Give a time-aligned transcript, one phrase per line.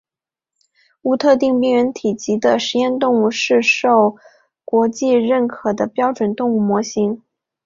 [1.03, 4.15] 无特定病原体级的实验动物是受
[4.65, 7.21] 国际认可的标准动物模型。